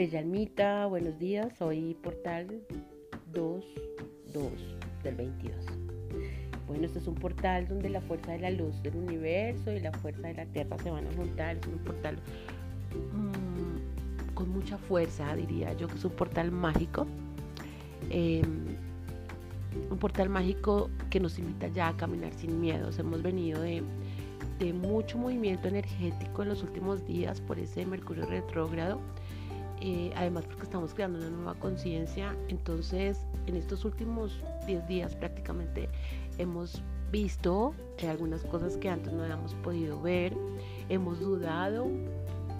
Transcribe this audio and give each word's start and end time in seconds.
Bella 0.00 0.20
Almita, 0.20 0.86
buenos 0.86 1.18
días. 1.18 1.52
Soy 1.58 1.94
Portal 2.02 2.62
22 3.34 3.64
del 5.02 5.14
22. 5.14 5.54
Bueno, 6.66 6.86
este 6.86 7.00
es 7.00 7.06
un 7.06 7.16
portal 7.16 7.68
donde 7.68 7.90
la 7.90 8.00
fuerza 8.00 8.32
de 8.32 8.38
la 8.38 8.50
luz 8.50 8.82
del 8.82 8.96
universo 8.96 9.70
y 9.70 9.78
la 9.78 9.92
fuerza 9.92 10.28
de 10.28 10.32
la 10.32 10.46
tierra 10.46 10.78
se 10.78 10.90
van 10.90 11.06
a 11.06 11.12
juntar. 11.12 11.58
Es 11.58 11.66
un 11.66 11.80
portal 11.80 12.16
mmm, 13.12 14.32
con 14.32 14.48
mucha 14.48 14.78
fuerza, 14.78 15.36
diría 15.36 15.74
yo, 15.74 15.86
que 15.86 15.96
es 15.96 16.04
un 16.06 16.12
portal 16.12 16.50
mágico. 16.50 17.06
Eh, 18.08 18.40
un 19.90 19.98
portal 19.98 20.30
mágico 20.30 20.88
que 21.10 21.20
nos 21.20 21.38
invita 21.38 21.68
ya 21.68 21.88
a 21.88 21.96
caminar 21.98 22.32
sin 22.32 22.58
miedos. 22.58 22.98
Hemos 22.98 23.22
venido 23.22 23.60
de 23.60 24.72
mucho 24.72 25.18
movimiento 25.18 25.68
energético 25.68 26.42
en 26.42 26.48
los 26.48 26.62
últimos 26.62 27.06
días 27.06 27.42
por 27.42 27.58
ese 27.58 27.84
Mercurio 27.84 28.24
retrógrado 28.24 28.98
eh, 29.80 30.12
además 30.14 30.44
porque 30.44 30.64
estamos 30.64 30.94
creando 30.94 31.18
una 31.18 31.30
nueva 31.30 31.54
conciencia, 31.54 32.36
entonces 32.48 33.18
en 33.46 33.56
estos 33.56 33.84
últimos 33.84 34.42
10 34.66 34.86
días 34.88 35.14
prácticamente 35.14 35.88
hemos 36.38 36.82
visto 37.10 37.74
eh, 37.98 38.08
algunas 38.08 38.42
cosas 38.44 38.76
que 38.76 38.88
antes 38.88 39.12
no 39.12 39.22
habíamos 39.22 39.54
podido 39.56 40.00
ver, 40.00 40.36
hemos 40.88 41.18
dudado 41.20 41.86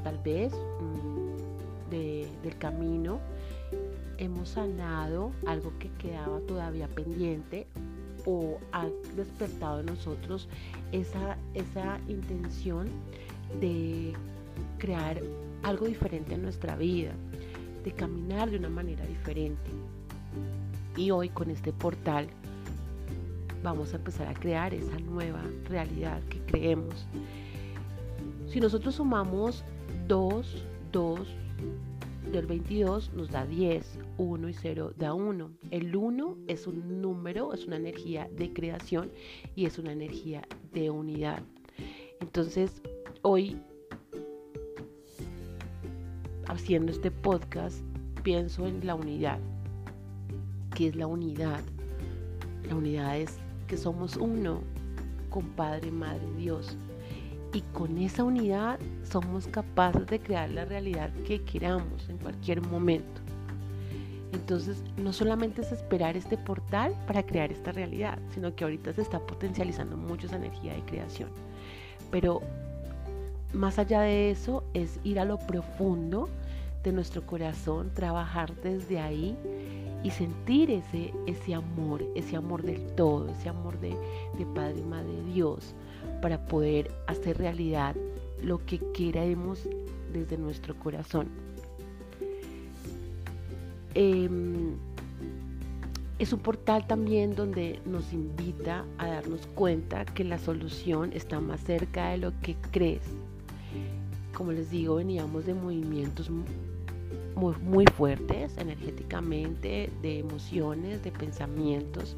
tal 0.02 0.18
vez 0.18 0.52
mm, 0.52 1.90
del 1.90 2.56
camino, 2.58 3.20
hemos 4.18 4.50
sanado 4.50 5.32
algo 5.46 5.72
que 5.78 5.90
quedaba 5.98 6.40
todavía 6.40 6.88
pendiente 6.88 7.66
o 8.26 8.58
ha 8.72 8.86
despertado 9.16 9.80
en 9.80 9.86
nosotros 9.86 10.48
esa, 10.92 11.36
esa 11.54 11.98
intención 12.08 12.88
de 13.60 14.12
crear 14.78 15.20
algo 15.62 15.86
diferente 15.86 16.34
en 16.34 16.42
nuestra 16.42 16.76
vida, 16.76 17.12
de 17.84 17.92
caminar 17.92 18.50
de 18.50 18.58
una 18.58 18.68
manera 18.68 19.04
diferente. 19.06 19.70
Y 20.96 21.10
hoy 21.10 21.28
con 21.28 21.50
este 21.50 21.72
portal 21.72 22.28
vamos 23.62 23.92
a 23.92 23.96
empezar 23.96 24.26
a 24.28 24.34
crear 24.34 24.74
esa 24.74 24.98
nueva 25.00 25.42
realidad 25.68 26.22
que 26.28 26.40
creemos. 26.40 27.06
Si 28.48 28.60
nosotros 28.60 28.96
sumamos 28.96 29.64
2, 30.08 30.64
2 30.92 31.20
del 32.32 32.46
22 32.46 33.12
nos 33.14 33.30
da 33.30 33.44
10, 33.44 33.98
1 34.18 34.48
y 34.48 34.54
0 34.54 34.92
da 34.96 35.14
1. 35.14 35.50
El 35.70 35.94
1 35.94 36.36
es 36.48 36.66
un 36.66 37.00
número, 37.00 37.52
es 37.52 37.66
una 37.66 37.76
energía 37.76 38.28
de 38.36 38.52
creación 38.52 39.10
y 39.56 39.66
es 39.66 39.78
una 39.78 39.92
energía 39.92 40.42
de 40.72 40.90
unidad. 40.90 41.42
Entonces, 42.20 42.82
hoy 43.22 43.56
haciendo 46.46 46.92
este 46.92 47.10
podcast 47.10 47.78
pienso 48.22 48.66
en 48.66 48.86
la 48.86 48.94
unidad. 48.94 49.38
¿Qué 50.74 50.88
es 50.88 50.96
la 50.96 51.06
unidad? 51.06 51.60
La 52.68 52.76
unidad 52.76 53.18
es 53.18 53.38
que 53.66 53.76
somos 53.76 54.16
uno 54.16 54.62
con 55.30 55.44
Padre, 55.50 55.90
Madre, 55.90 56.26
Dios. 56.36 56.76
Y 57.52 57.62
con 57.72 57.98
esa 57.98 58.22
unidad 58.22 58.78
somos 59.02 59.46
capaces 59.48 60.06
de 60.06 60.20
crear 60.20 60.50
la 60.50 60.64
realidad 60.64 61.10
que 61.26 61.42
queramos 61.42 62.08
en 62.08 62.18
cualquier 62.18 62.60
momento. 62.62 63.20
Entonces, 64.32 64.84
no 64.96 65.12
solamente 65.12 65.62
es 65.62 65.72
esperar 65.72 66.16
este 66.16 66.36
portal 66.38 66.94
para 67.06 67.24
crear 67.24 67.50
esta 67.50 67.72
realidad, 67.72 68.18
sino 68.32 68.54
que 68.54 68.62
ahorita 68.62 68.92
se 68.92 69.02
está 69.02 69.18
potencializando 69.18 69.96
mucho 69.96 70.28
esa 70.28 70.36
energía 70.36 70.74
de 70.74 70.82
creación. 70.82 71.30
Pero 72.12 72.40
más 73.52 73.78
allá 73.78 74.02
de 74.02 74.30
eso 74.30 74.62
es 74.74 75.00
ir 75.02 75.18
a 75.18 75.24
lo 75.24 75.38
profundo 75.38 76.28
de 76.84 76.92
nuestro 76.92 77.26
corazón, 77.26 77.90
trabajar 77.94 78.54
desde 78.62 79.00
ahí 79.00 79.36
y 80.02 80.10
sentir 80.10 80.70
ese, 80.70 81.12
ese 81.26 81.54
amor, 81.54 82.02
ese 82.14 82.36
amor 82.36 82.62
del 82.62 82.80
todo, 82.94 83.28
ese 83.28 83.48
amor 83.48 83.78
de, 83.80 83.94
Padre 84.54 84.78
y 84.78 84.84
Madre 84.84 85.22
Dios, 85.32 85.74
para 86.22 86.46
poder 86.46 86.90
hacer 87.06 87.36
realidad 87.38 87.94
lo 88.42 88.64
que 88.64 88.80
queremos 88.94 89.68
desde 90.12 90.38
nuestro 90.38 90.74
corazón. 90.78 91.28
Em, 93.94 94.76
es 96.18 96.32
un 96.32 96.38
portal 96.38 96.86
también 96.86 97.34
donde 97.34 97.80
nos 97.84 98.12
invita 98.12 98.84
a 98.98 99.08
darnos 99.08 99.46
cuenta 99.48 100.04
que 100.04 100.24
la 100.24 100.38
solución 100.38 101.12
está 101.12 101.40
más 101.40 101.60
cerca 101.60 102.10
de 102.10 102.18
lo 102.18 102.32
que 102.40 102.56
crees 102.70 103.02
como 104.40 104.52
les 104.52 104.70
digo, 104.70 104.94
veníamos 104.94 105.44
de 105.44 105.52
movimientos 105.52 106.30
muy, 107.36 107.84
fuertes 107.94 108.56
energéticamente, 108.56 109.92
de 110.00 110.18
emociones, 110.20 111.04
de 111.04 111.12
pensamientos, 111.12 112.16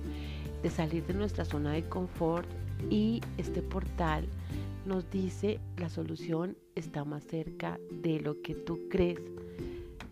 de 0.62 0.70
salir 0.70 1.04
de 1.04 1.14
nuestra 1.14 1.44
zona 1.44 1.72
de 1.72 1.82
confort 1.88 2.48
y 2.88 3.20
este 3.38 3.60
portal 3.60 4.28
nos 4.86 5.10
dice 5.10 5.58
la 5.78 5.88
solución 5.88 6.56
está 6.76 7.04
más 7.04 7.24
cerca 7.24 7.80
de 7.90 8.20
lo 8.20 8.40
que 8.40 8.54
tú 8.54 8.78
crees. 8.88 9.18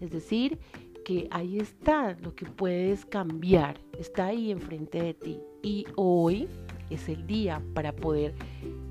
Es 0.01 0.11
decir, 0.11 0.59
que 1.05 1.29
ahí 1.31 1.61
está 1.61 2.19
lo 2.23 2.35
que 2.35 2.45
puedes 2.45 3.05
cambiar, 3.05 3.79
está 4.01 4.27
ahí 4.27 4.51
enfrente 4.51 5.01
de 5.01 5.15
ti. 5.15 5.39
Y 5.63 5.85
hoy 5.95 6.49
es 6.91 7.09
el 7.09 7.25
día 7.29 7.63
para 7.73 7.95
poder 7.95 8.35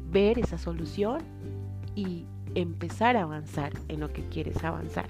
ver 0.09 0.39
esa 0.39 0.57
solución 0.57 1.21
y 1.95 2.25
empezar 2.55 3.15
a 3.17 3.23
avanzar 3.23 3.73
en 3.87 3.99
lo 3.99 4.11
que 4.11 4.23
quieres 4.29 4.63
avanzar. 4.63 5.07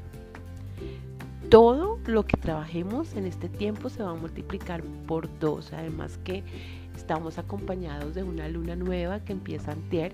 Todo 1.49 1.97
lo 2.05 2.25
que 2.25 2.37
trabajemos 2.37 3.15
en 3.15 3.25
este 3.25 3.49
tiempo 3.49 3.89
se 3.89 4.03
va 4.03 4.11
a 4.11 4.15
multiplicar 4.15 4.83
por 5.07 5.27
dos, 5.39 5.73
además 5.73 6.19
que 6.23 6.43
estamos 6.95 7.39
acompañados 7.39 8.13
de 8.13 8.23
una 8.23 8.47
luna 8.49 8.75
nueva 8.75 9.21
que 9.21 9.33
empieza 9.33 9.71
antier 9.71 10.11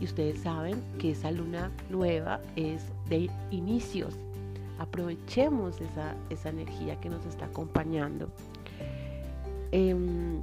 y 0.00 0.04
ustedes 0.04 0.40
saben 0.40 0.82
que 0.98 1.10
esa 1.10 1.30
luna 1.30 1.70
nueva 1.90 2.40
es 2.56 2.84
de 3.10 3.28
inicios. 3.50 4.16
Aprovechemos 4.78 5.78
esa, 5.82 6.14
esa 6.30 6.48
energía 6.48 6.98
que 7.00 7.10
nos 7.10 7.26
está 7.26 7.44
acompañando. 7.44 8.30
Em, 9.72 10.40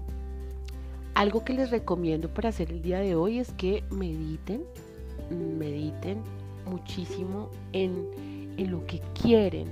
algo 1.16 1.44
que 1.44 1.54
les 1.54 1.72
recomiendo 1.72 2.30
para 2.30 2.50
hacer 2.50 2.72
el 2.72 2.84
día 2.84 3.00
de 3.00 3.16
hoy 3.16 3.40
es 3.40 3.52
que 3.54 3.84
mediten, 3.90 4.62
mediten 5.30 6.22
muchísimo 6.66 7.50
en, 7.74 8.28
lo 8.70 8.86
que 8.88 9.02
quieren 9.22 9.68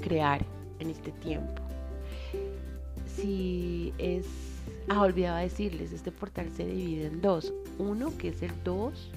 crear 0.00 0.44
en 0.78 0.90
este 0.90 1.12
tiempo. 1.12 1.62
Si 3.06 3.92
es, 3.98 4.26
ah, 4.88 5.02
olvidaba 5.02 5.40
decirles, 5.40 5.92
este 5.92 6.10
portal 6.10 6.50
se 6.50 6.66
divide 6.66 7.06
en 7.06 7.20
dos. 7.20 7.52
Uno 7.78 8.16
que 8.16 8.28
es 8.28 8.42
el 8.42 8.52
2 8.64 9.10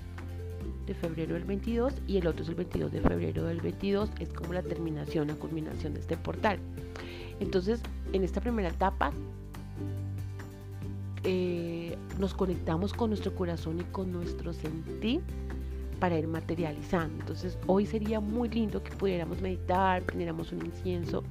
de 0.86 0.94
febrero 0.94 1.36
del 1.36 1.46
22 1.46 1.94
y 2.08 2.18
el 2.18 2.28
otro 2.28 2.44
es 2.44 2.50
el 2.50 2.56
22 2.56 2.92
de 2.92 3.02
febrero 3.02 3.46
del 3.46 3.62
22. 3.62 4.10
Es 4.20 4.34
como 4.34 4.54
la 4.54 4.62
terminación, 4.64 5.28
la 5.28 5.36
culminación 5.36 5.94
de 5.94 6.02
este 6.02 6.18
portal. 6.18 6.60
Entonces, 7.40 7.82
en 8.14 8.24
esta 8.24 8.42
primera 8.42 8.70
etapa 8.70 9.12
eh, 11.24 11.77
nos 12.20 12.34
conectamos 12.34 12.94
con 12.94 13.10
nuestro 13.10 13.34
corazón 13.36 13.80
y 13.80 13.84
con 13.86 14.12
nuestro 14.12 14.54
sentir 14.54 15.22
para 16.00 16.18
ir 16.18 16.28
materializando. 16.28 17.22
Entonces 17.22 17.58
hoy 17.68 17.86
sería 17.86 18.20
muy 18.20 18.50
lindo 18.50 18.84
que 18.84 18.92
pudiéramos 18.92 19.42
meditar, 19.42 20.04
prendiéramos 20.04 20.52
un 20.52 20.66
incienso 20.66 21.24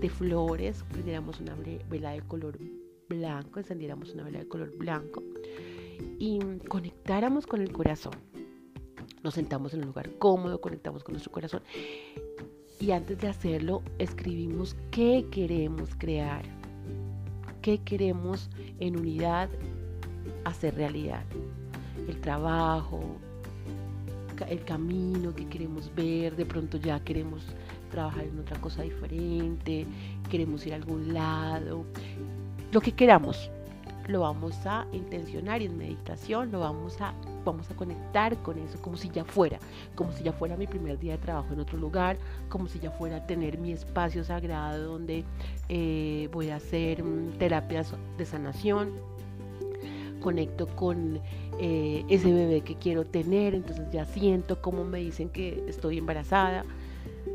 de 0.00 0.08
flores, 0.08 0.84
prendiéramos 0.90 1.40
una 1.40 1.54
vela 1.88 2.12
de 2.12 2.22
color 2.22 2.58
blanco, 3.08 3.58
encendiéramos 3.58 4.12
una 4.14 4.24
vela 4.24 4.38
de 4.40 4.48
color 4.48 4.76
blanco 4.76 5.22
y 6.18 6.38
conectáramos 6.68 7.46
con 7.46 7.60
el 7.60 7.72
corazón. 7.72 8.14
Nos 9.22 9.34
sentamos 9.34 9.72
en 9.74 9.80
un 9.80 9.86
lugar 9.86 10.10
cómodo, 10.18 10.60
conectamos 10.60 11.02
con 11.02 11.14
nuestro 11.14 11.32
corazón 11.32 11.62
y 12.80 12.90
antes 12.90 13.18
de 13.18 13.28
hacerlo 13.28 13.82
escribimos 13.98 14.76
qué 14.90 15.26
queremos 15.30 15.90
crear, 15.96 16.44
qué 17.62 17.78
queremos 17.78 18.50
en 18.80 18.98
unidad 18.98 19.48
hacer 20.44 20.74
realidad. 20.74 21.22
El 22.08 22.20
trabajo, 22.20 23.00
el 24.48 24.64
camino 24.64 25.34
que 25.34 25.46
queremos 25.46 25.90
ver, 25.94 26.36
de 26.36 26.44
pronto 26.44 26.76
ya 26.76 27.00
queremos 27.00 27.42
trabajar 27.90 28.24
en 28.24 28.38
otra 28.40 28.60
cosa 28.60 28.82
diferente, 28.82 29.86
queremos 30.30 30.66
ir 30.66 30.72
a 30.72 30.76
algún 30.76 31.14
lado, 31.14 31.84
lo 32.72 32.80
que 32.80 32.92
queramos, 32.92 33.50
lo 34.08 34.20
vamos 34.20 34.54
a 34.66 34.86
intencionar 34.92 35.62
y 35.62 35.66
en 35.66 35.78
meditación 35.78 36.50
lo 36.50 36.60
vamos 36.60 37.00
a, 37.00 37.14
vamos 37.44 37.70
a 37.70 37.76
conectar 37.76 38.36
con 38.42 38.58
eso 38.58 38.80
como 38.82 38.96
si 38.96 39.08
ya 39.10 39.24
fuera, 39.24 39.58
como 39.94 40.12
si 40.12 40.24
ya 40.24 40.32
fuera 40.32 40.56
mi 40.56 40.66
primer 40.66 40.98
día 40.98 41.12
de 41.12 41.18
trabajo 41.18 41.52
en 41.52 41.60
otro 41.60 41.78
lugar, 41.78 42.16
como 42.48 42.68
si 42.68 42.80
ya 42.80 42.90
fuera 42.90 43.26
tener 43.26 43.58
mi 43.58 43.72
espacio 43.72 44.24
sagrado 44.24 44.92
donde 44.92 45.24
eh, 45.68 46.28
voy 46.32 46.50
a 46.50 46.56
hacer 46.56 47.02
mm, 47.02 47.38
terapias 47.38 47.94
de 48.18 48.26
sanación, 48.26 48.92
conecto 50.24 50.66
con 50.68 51.20
eh, 51.60 52.02
ese 52.08 52.32
bebé 52.32 52.62
que 52.62 52.76
quiero 52.76 53.04
tener, 53.04 53.54
entonces 53.54 53.84
ya 53.92 54.06
siento 54.06 54.62
cómo 54.62 54.82
me 54.82 55.00
dicen 55.00 55.28
que 55.28 55.62
estoy 55.68 55.98
embarazada, 55.98 56.64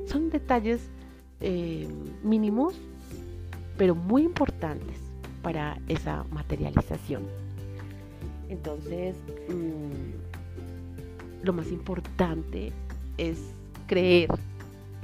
son 0.08 0.32
detalles 0.32 0.90
eh, 1.40 1.88
mínimos, 2.24 2.74
pero 3.78 3.94
muy 3.94 4.24
importantes 4.24 4.98
para 5.44 5.78
esa 5.88 6.26
materialización. 6.32 7.22
Entonces, 8.50 9.16
mm, 9.50 11.46
lo 11.46 11.54
más 11.54 11.72
importante 11.72 12.72
es 13.20 13.38
creer 13.86 14.30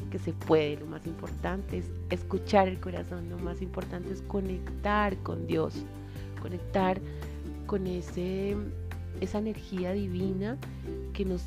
que 0.10 0.18
se 0.18 0.34
puede, 0.34 0.78
lo 0.78 0.88
más 0.88 1.06
importante 1.06 1.78
es 1.78 1.86
escuchar 2.10 2.68
el 2.68 2.80
corazón, 2.80 3.30
lo 3.30 3.38
más 3.38 3.62
importante 3.62 4.12
es 4.12 4.24
conectar 4.24 5.16
con 5.18 5.46
Dios, 5.46 5.76
conectar 6.42 7.00
con 7.66 7.88
ese, 7.88 8.56
esa 9.22 9.40
energía 9.40 9.94
divina 9.94 10.58
que 11.14 11.26
nos 11.26 11.44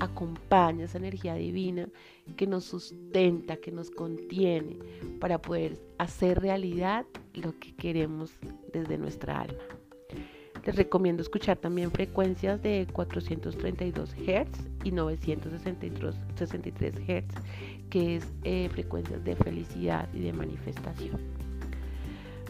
acompaña, 0.00 0.84
esa 0.84 0.98
energía 0.98 1.34
divina 1.34 1.88
que 2.36 2.46
nos 2.46 2.64
sustenta, 2.64 3.56
que 3.56 3.72
nos 3.72 3.90
contiene 3.90 4.78
para 5.20 5.40
poder 5.40 5.78
hacer 5.98 6.40
realidad 6.40 7.06
lo 7.34 7.58
que 7.58 7.74
queremos 7.74 8.32
desde 8.72 8.98
nuestra 8.98 9.40
alma. 9.40 9.62
Les 10.64 10.76
recomiendo 10.76 11.22
escuchar 11.22 11.56
también 11.56 11.90
frecuencias 11.90 12.62
de 12.62 12.86
432 12.92 14.14
Hz 14.14 14.68
y 14.84 14.90
963 14.90 16.94
Hz, 16.94 17.34
que 17.88 18.16
es 18.16 18.26
eh, 18.44 18.68
frecuencias 18.70 19.24
de 19.24 19.34
felicidad 19.36 20.08
y 20.12 20.20
de 20.20 20.32
manifestación. 20.32 21.47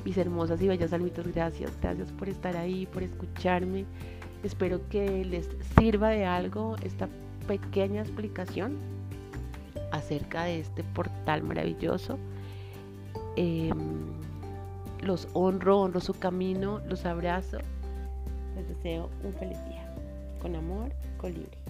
Mis 0.05 0.17
hermosas 0.17 0.61
y 0.63 0.69
bellas 0.69 0.93
almitas, 0.93 1.27
gracias, 1.27 1.73
gracias 1.81 2.11
por 2.13 2.29
estar 2.29 2.57
ahí, 2.57 2.87
por 2.87 3.03
escucharme. 3.03 3.85
Espero 4.43 4.81
que 4.89 5.25
les 5.25 5.49
sirva 5.77 6.11
de 6.11 6.25
algo 6.25 6.77
esta 6.83 7.09
pequeña 7.47 8.03
explicación 8.03 8.77
acerca 9.91 10.45
de 10.45 10.61
este 10.61 10.85
portal 10.85 11.43
maravilloso. 11.43 12.19
Em, 13.37 13.77
los 15.03 15.29
honro, 15.33 15.81
honro 15.81 16.01
su 16.01 16.15
camino, 16.15 16.81
los 16.89 17.05
abrazo. 17.05 17.59
Les 18.57 18.69
deseo 18.69 19.11
un 19.25 19.33
feliz 19.35 19.59
día. 19.67 19.95
Con 20.41 20.55
amor, 20.55 20.93
Colibri. 21.19 21.68